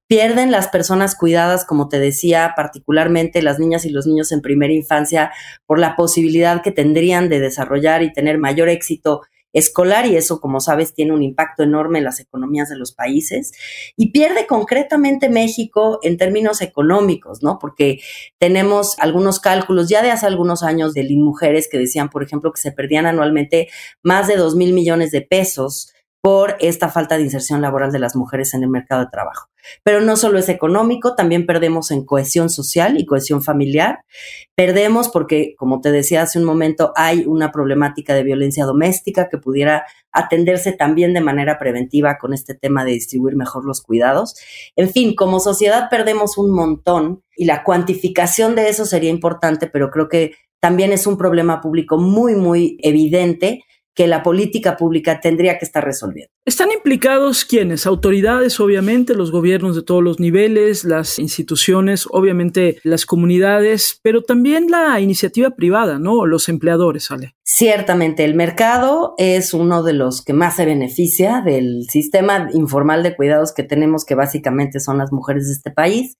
[0.06, 4.74] Pierden las personas cuidadas, como te decía, particularmente las niñas y los niños en primera
[4.74, 5.32] infancia,
[5.64, 9.22] por la posibilidad que tendrían de desarrollar y tener mayor éxito
[9.54, 13.52] escolar y eso, como sabes, tiene un impacto enorme en las economías de los países
[13.96, 17.58] y pierde concretamente México en términos económicos, ¿no?
[17.58, 18.00] Porque
[18.38, 22.60] tenemos algunos cálculos ya de hace algunos años de Mujeres que decían, por ejemplo, que
[22.60, 23.68] se perdían anualmente
[24.02, 25.93] más de dos mil millones de pesos
[26.24, 29.50] por esta falta de inserción laboral de las mujeres en el mercado de trabajo.
[29.82, 34.06] Pero no solo es económico, también perdemos en cohesión social y cohesión familiar.
[34.54, 39.36] Perdemos porque, como te decía hace un momento, hay una problemática de violencia doméstica que
[39.36, 44.34] pudiera atenderse también de manera preventiva con este tema de distribuir mejor los cuidados.
[44.76, 49.90] En fin, como sociedad perdemos un montón y la cuantificación de eso sería importante, pero
[49.90, 53.62] creo que también es un problema público muy, muy evidente
[53.94, 56.33] que la política pública tendría que estar resolviendo.
[56.46, 57.86] ¿Están implicados quiénes?
[57.86, 64.66] Autoridades, obviamente, los gobiernos de todos los niveles, las instituciones, obviamente las comunidades, pero también
[64.70, 66.26] la iniciativa privada, ¿no?
[66.26, 67.34] Los empleadores, ¿sale?
[67.44, 73.16] Ciertamente, el mercado es uno de los que más se beneficia del sistema informal de
[73.16, 76.18] cuidados que tenemos, que básicamente son las mujeres de este país.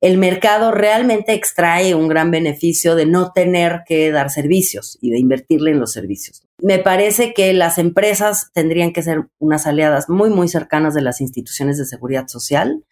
[0.00, 5.18] El mercado realmente extrae un gran beneficio de no tener que dar servicios y de
[5.18, 6.42] invertirle en los servicios.
[6.60, 9.28] Me parece que las empresas tendrían que ser
[9.66, 12.84] aliadas muy, muy cercanas de las instituciones de seguridad social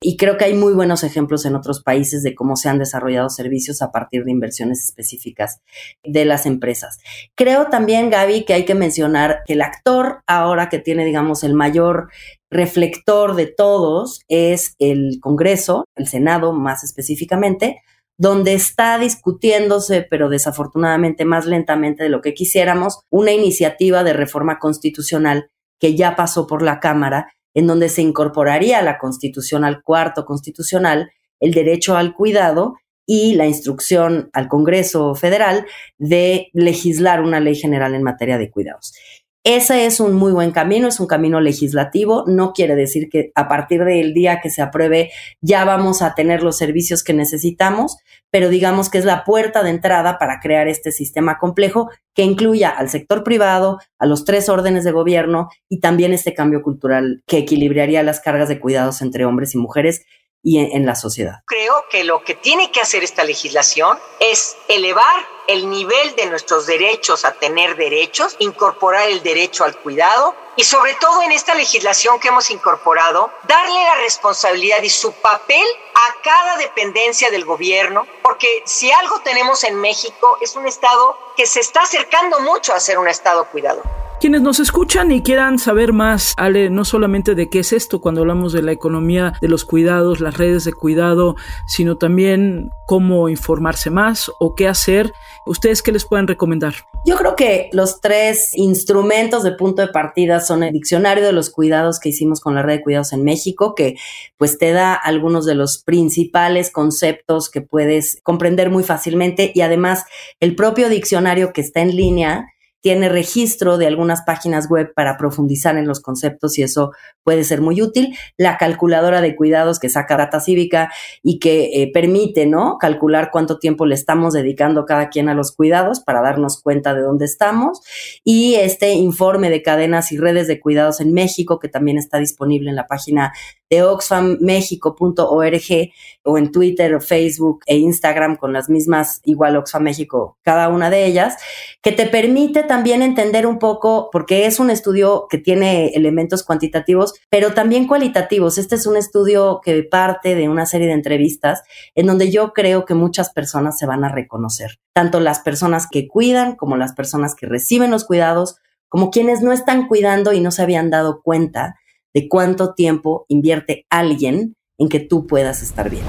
[0.00, 3.30] y creo que hay muy buenos ejemplos en otros países de cómo se han desarrollado
[3.30, 5.60] servicios a partir de inversiones específicas
[6.04, 6.98] de las empresas.
[7.34, 11.54] Creo también, Gaby, que hay que mencionar que el actor ahora que tiene, digamos, el
[11.54, 12.08] mayor
[12.50, 17.82] reflector de todos es el Congreso, el Senado más específicamente,
[18.18, 24.58] donde está discutiéndose, pero desafortunadamente más lentamente de lo que quisiéramos, una iniciativa de reforma
[24.58, 25.50] constitucional
[25.82, 30.24] que ya pasó por la Cámara, en donde se incorporaría a la Constitución, al cuarto
[30.24, 35.66] constitucional, el derecho al cuidado y la instrucción al Congreso Federal
[35.98, 38.94] de legislar una ley general en materia de cuidados.
[39.44, 42.22] Ese es un muy buen camino, es un camino legislativo.
[42.28, 46.44] No quiere decir que a partir del día que se apruebe ya vamos a tener
[46.44, 47.96] los servicios que necesitamos,
[48.30, 52.70] pero digamos que es la puerta de entrada para crear este sistema complejo que incluya
[52.70, 57.38] al sector privado, a los tres órdenes de gobierno y también este cambio cultural que
[57.38, 60.02] equilibraría las cargas de cuidados entre hombres y mujeres
[60.42, 61.42] y en, la sociedad.
[61.46, 66.66] Creo que lo que tiene que hacer esta legislación es elevar el nivel de nuestros
[66.66, 72.18] derechos a tener derechos, incorporar el derecho al cuidado y sobre todo en esta legislación
[72.18, 78.62] que hemos incorporado, darle la responsabilidad y su papel a cada dependencia del gobierno, porque
[78.66, 82.98] si algo tenemos en México es un Estado que se está acercando mucho a ser
[82.98, 83.82] un Estado cuidado.
[84.22, 88.20] Quienes nos escuchan y quieran saber más, Ale, no solamente de qué es esto cuando
[88.20, 91.34] hablamos de la economía de los cuidados, las redes de cuidado,
[91.66, 95.12] sino también cómo informarse más o qué hacer,
[95.44, 96.74] ¿ustedes qué les pueden recomendar?
[97.04, 101.50] Yo creo que los tres instrumentos de punto de partida son el diccionario de los
[101.50, 103.96] cuidados que hicimos con la red de cuidados en México, que
[104.36, 110.04] pues te da algunos de los principales conceptos que puedes comprender muy fácilmente y además
[110.38, 112.51] el propio diccionario que está en línea
[112.82, 116.90] tiene registro de algunas páginas web para profundizar en los conceptos y eso
[117.22, 118.14] puede ser muy útil.
[118.36, 120.92] La calculadora de cuidados que saca data cívica
[121.22, 122.78] y que eh, permite, ¿no?
[122.78, 127.02] Calcular cuánto tiempo le estamos dedicando cada quien a los cuidados para darnos cuenta de
[127.02, 127.80] dónde estamos.
[128.24, 132.68] Y este informe de cadenas y redes de cuidados en México, que también está disponible
[132.68, 133.32] en la página
[133.72, 135.92] de oxfammexico.org
[136.24, 141.06] o en Twitter Facebook e Instagram con las mismas, igual Oxfam México, cada una de
[141.06, 141.38] ellas,
[141.80, 147.14] que te permite también entender un poco, porque es un estudio que tiene elementos cuantitativos,
[147.30, 148.58] pero también cualitativos.
[148.58, 151.62] Este es un estudio que parte de una serie de entrevistas
[151.94, 156.08] en donde yo creo que muchas personas se van a reconocer, tanto las personas que
[156.08, 158.56] cuidan como las personas que reciben los cuidados,
[158.90, 161.76] como quienes no están cuidando y no se habían dado cuenta
[162.14, 166.04] de cuánto tiempo invierte alguien en que tú puedas estar bien.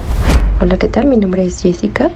[0.60, 1.06] Hola, ¿qué tal?
[1.06, 2.10] Mi nombre es Jessica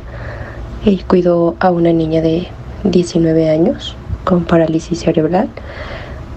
[0.85, 2.49] y cuido a una niña de
[2.85, 5.49] 19 años con parálisis cerebral.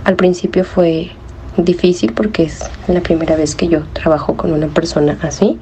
[0.05, 1.11] Al principio fue
[1.57, 5.59] difícil porque es la primera vez que yo trabajo con una persona así.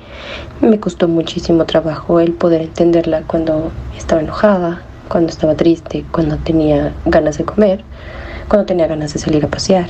[0.62, 6.94] Me costó muchísimo trabajo el poder entenderla cuando estaba enojada, cuando estaba triste, cuando tenía
[7.06, 7.84] ganas de comer,
[8.48, 9.90] cuando tenía ganas de salir a pasear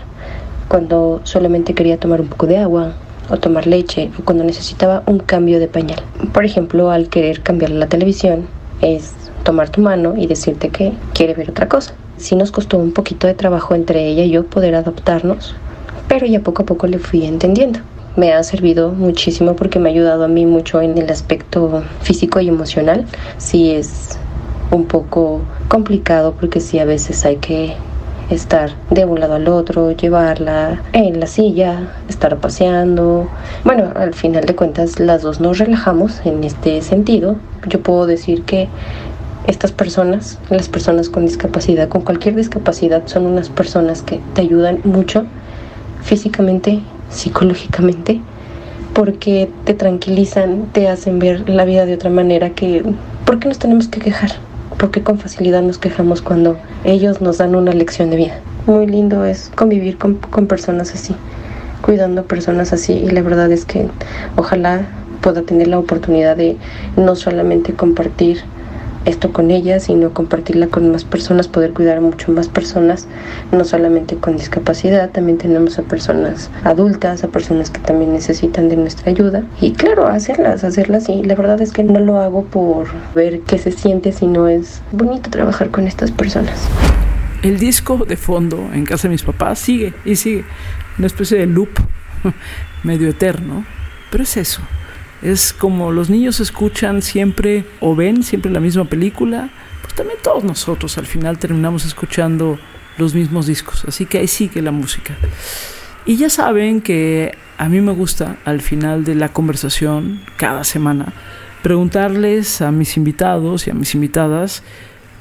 [0.69, 2.93] cuando solamente quería tomar un poco de agua
[3.29, 6.01] o tomar leche o cuando necesitaba un cambio de pañal.
[6.31, 8.47] Por ejemplo, al querer cambiar la televisión
[8.81, 11.93] es tomar tu mano y decirte que quiere ver otra cosa.
[12.17, 15.55] Sí nos costó un poquito de trabajo entre ella y yo poder adaptarnos,
[16.07, 17.79] pero ya poco a poco le fui entendiendo.
[18.15, 22.39] Me ha servido muchísimo porque me ha ayudado a mí mucho en el aspecto físico
[22.39, 23.05] y emocional.
[23.37, 24.19] Sí es
[24.71, 27.75] un poco complicado porque sí a veces hay que
[28.29, 33.27] estar de un lado al otro, llevarla en la silla, estar paseando.
[33.63, 37.37] Bueno, al final de cuentas las dos nos relajamos en este sentido.
[37.67, 38.67] Yo puedo decir que
[39.47, 44.79] estas personas, las personas con discapacidad, con cualquier discapacidad, son unas personas que te ayudan
[44.83, 45.25] mucho
[46.03, 48.21] físicamente, psicológicamente,
[48.93, 52.83] porque te tranquilizan, te hacen ver la vida de otra manera que,
[53.25, 54.31] ¿por qué nos tenemos que quejar?
[54.79, 58.39] Porque con facilidad nos quejamos cuando ellos nos dan una lección de vida.
[58.65, 61.15] Muy lindo es convivir con, con personas así,
[61.81, 63.87] cuidando personas así y la verdad es que
[64.37, 64.87] ojalá
[65.21, 66.57] pueda tener la oportunidad de
[66.95, 68.41] no solamente compartir
[69.05, 73.07] esto con ella, sino compartirla con más personas, poder cuidar a mucho más personas,
[73.51, 78.77] no solamente con discapacidad, también tenemos a personas adultas, a personas que también necesitan de
[78.77, 82.87] nuestra ayuda y claro, hacerlas, hacerlas y la verdad es que no lo hago por
[83.15, 86.59] ver qué se siente, sino es bonito trabajar con estas personas.
[87.41, 90.43] El disco de fondo en casa de mis papás sigue y sigue,
[90.97, 91.69] una especie de loop
[92.83, 93.65] medio eterno,
[94.11, 94.61] pero es eso,
[95.21, 99.49] es como los niños escuchan siempre o ven siempre la misma película,
[99.81, 102.59] pues también todos nosotros al final terminamos escuchando
[102.97, 103.85] los mismos discos.
[103.85, 105.17] Así que ahí sigue la música.
[106.05, 111.13] Y ya saben que a mí me gusta al final de la conversación, cada semana,
[111.61, 114.63] preguntarles a mis invitados y a mis invitadas,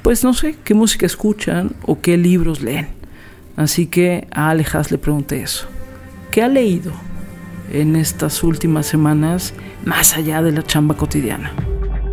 [0.01, 2.87] pues no sé, qué música escuchan o qué libros leen.
[3.57, 5.67] Así que a Alejas le pregunté eso.
[6.31, 6.93] ¿Qué ha leído
[7.71, 9.53] en estas últimas semanas?
[9.85, 11.51] más allá de la chamba cotidiana.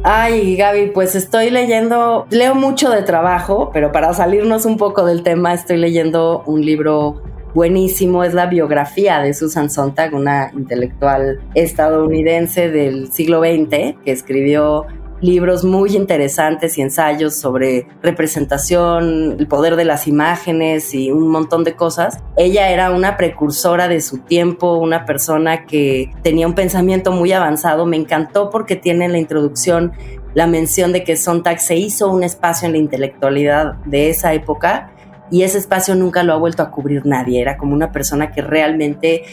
[0.02, 5.22] Ay, Gaby, pues estoy leyendo, leo mucho de trabajo, pero para salirnos un poco del
[5.22, 7.22] tema, estoy leyendo un libro
[7.54, 14.86] buenísimo, es la biografía de Susan Sontag, una intelectual estadounidense del siglo XX que escribió
[15.20, 21.64] libros muy interesantes y ensayos sobre representación, el poder de las imágenes y un montón
[21.64, 22.18] de cosas.
[22.37, 27.87] Ella era una precursora de su tiempo, una persona que tenía un pensamiento muy avanzado.
[27.87, 29.92] Me encantó porque tiene en la introducción
[30.35, 34.92] la mención de que Sontag se hizo un espacio en la intelectualidad de esa época
[35.31, 37.40] y ese espacio nunca lo ha vuelto a cubrir nadie.
[37.40, 39.24] Era como una persona que realmente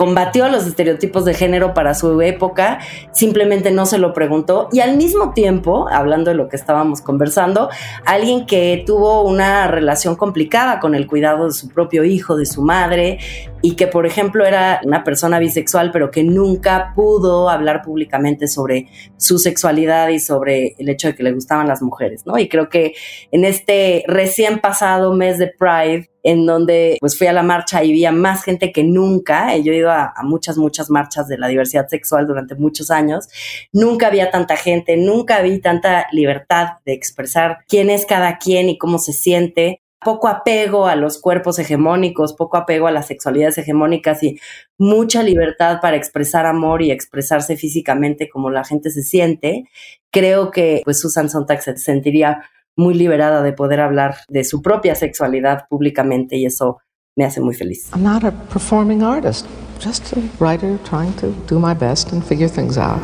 [0.00, 2.78] combatió los estereotipos de género para su época,
[3.12, 4.70] simplemente no se lo preguntó.
[4.72, 7.68] Y al mismo tiempo, hablando de lo que estábamos conversando,
[8.06, 12.62] alguien que tuvo una relación complicada con el cuidado de su propio hijo, de su
[12.62, 13.18] madre
[13.62, 18.88] y que por ejemplo era una persona bisexual pero que nunca pudo hablar públicamente sobre
[19.16, 22.38] su sexualidad y sobre el hecho de que le gustaban las mujeres, ¿no?
[22.38, 22.94] Y creo que
[23.30, 27.92] en este recién pasado mes de Pride en donde pues fui a la marcha y
[27.92, 29.56] vi a más gente que nunca.
[29.56, 33.28] Yo he ido a, muchas, muchas marchas de la diversidad sexual durante muchos años.
[33.72, 38.78] Nunca había tanta gente, nunca vi tanta libertad de expresar quién es cada quien y
[38.78, 39.82] cómo se siente.
[40.02, 44.40] Poco apego a los cuerpos hegemónicos, poco apego a las sexualidades hegemónicas y
[44.78, 49.64] mucha libertad para expresar amor y expresarse físicamente como la gente se siente.
[50.10, 52.42] Creo que pues Susan Sontag se sentiría
[52.76, 56.78] muy liberada de poder hablar de su propia sexualidad públicamente y eso
[57.16, 57.90] me hace muy feliz.
[57.92, 59.46] I'm not a performing artist,
[59.78, 63.02] just a writer trying to do my best and figure things out.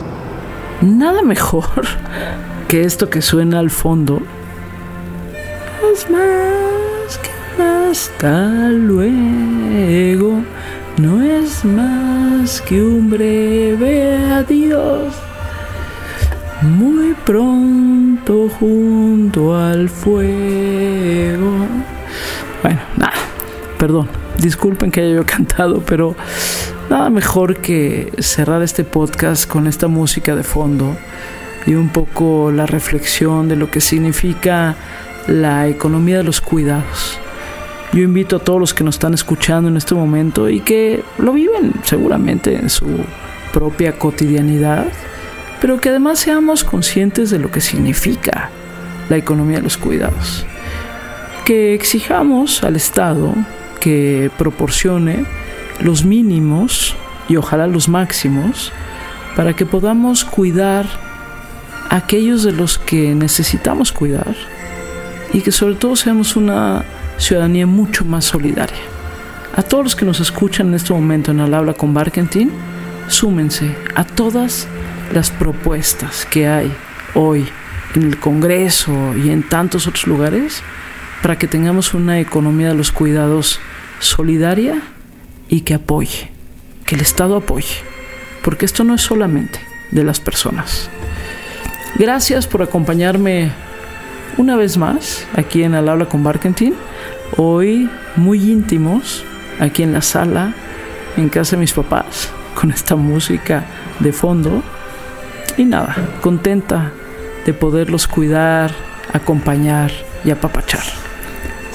[0.81, 1.85] Nada mejor
[2.69, 4.21] que esto que suena al fondo.
[5.93, 6.46] Es más
[7.97, 10.43] hasta luego.
[10.99, 15.15] No es más que un breve adiós.
[16.61, 21.53] Muy pronto junto al fuego.
[22.63, 23.15] Bueno, nada,
[23.79, 26.15] perdón, disculpen que haya yo cantado, pero
[26.91, 30.95] nada mejor que cerrar este podcast con esta música de fondo
[31.67, 34.77] y un poco la reflexión de lo que significa
[35.29, 37.21] la economía de los cuidados.
[37.93, 41.33] Yo invito a todos los que nos están escuchando en este momento y que lo
[41.33, 42.87] viven seguramente en su
[43.53, 44.87] propia cotidianidad
[45.61, 48.51] pero que además seamos conscientes de lo que significa
[49.09, 50.45] la economía de los cuidados.
[51.45, 53.35] Que exijamos al Estado
[53.81, 55.25] que proporcione
[55.81, 56.97] los mínimos
[57.29, 58.73] y ojalá los máximos
[59.37, 60.87] para que podamos cuidar
[61.89, 64.35] a aquellos de los que necesitamos cuidar
[65.33, 66.85] y que sobre todo seamos una
[67.19, 68.79] ciudadanía mucho más solidaria.
[69.55, 72.51] A todos los que nos escuchan en este momento en Al Habla con Barkentin,
[73.09, 74.69] súmense a todas
[75.13, 76.73] las propuestas que hay
[77.15, 77.47] hoy
[77.95, 80.63] en el Congreso y en tantos otros lugares
[81.23, 83.59] para que tengamos una economía de los cuidados
[83.99, 84.83] solidaria
[85.49, 86.31] y que apoye,
[86.85, 87.77] que el Estado apoye,
[88.43, 89.61] porque esto no es solamente
[89.91, 90.91] de las personas.
[91.99, 93.53] Gracias por acompañarme
[94.37, 96.75] una vez más aquí en Al Habla con Barkentin,
[97.37, 99.25] hoy muy íntimos,
[99.61, 100.55] aquí en la sala,
[101.17, 103.65] en casa de mis papás, con esta música
[104.01, 104.63] de fondo
[105.57, 106.93] y nada, contenta
[107.45, 108.73] de poderlos cuidar,
[109.13, 109.91] acompañar
[110.25, 110.85] y apapachar.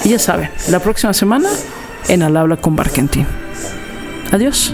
[0.04, 1.50] Y ya saben, la próxima semana
[2.08, 3.26] en Al Habla con Barkentin.
[4.32, 4.74] Adiós.